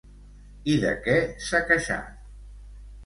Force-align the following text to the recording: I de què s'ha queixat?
I 0.71 0.77
de 0.85 0.93
què 1.03 1.17
s'ha 1.49 1.61
queixat? 1.69 2.21